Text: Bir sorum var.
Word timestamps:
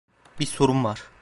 Bir 0.39 0.45
sorum 0.45 0.83
var. 0.83 1.01